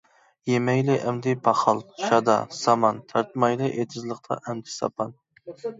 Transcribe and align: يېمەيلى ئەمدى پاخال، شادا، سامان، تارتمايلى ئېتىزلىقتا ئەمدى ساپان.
يېمەيلى 0.51 0.95
ئەمدى 1.03 1.35
پاخال، 1.49 1.83
شادا، 2.07 2.39
سامان، 2.63 3.05
تارتمايلى 3.13 3.73
ئېتىزلىقتا 3.77 4.43
ئەمدى 4.45 4.79
ساپان. 4.81 5.19